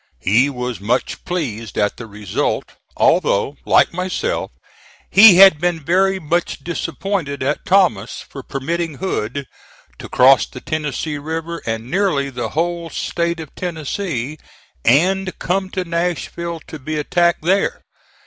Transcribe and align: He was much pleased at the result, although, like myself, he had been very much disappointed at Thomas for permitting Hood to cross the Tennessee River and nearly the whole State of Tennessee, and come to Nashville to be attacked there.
He 0.19 0.49
was 0.49 0.81
much 0.81 1.23
pleased 1.25 1.77
at 1.77 1.97
the 1.97 2.07
result, 2.07 2.71
although, 2.97 3.57
like 3.65 3.93
myself, 3.93 4.49
he 5.11 5.37
had 5.37 5.61
been 5.61 5.79
very 5.79 6.17
much 6.19 6.63
disappointed 6.63 7.43
at 7.43 7.65
Thomas 7.67 8.25
for 8.27 8.41
permitting 8.41 8.95
Hood 8.95 9.45
to 9.99 10.09
cross 10.09 10.47
the 10.47 10.59
Tennessee 10.59 11.19
River 11.19 11.61
and 11.67 11.85
nearly 11.91 12.31
the 12.31 12.49
whole 12.49 12.89
State 12.89 13.39
of 13.39 13.53
Tennessee, 13.53 14.39
and 14.83 15.37
come 15.37 15.69
to 15.69 15.83
Nashville 15.85 16.61
to 16.61 16.79
be 16.79 16.97
attacked 16.97 17.43
there. 17.43 17.83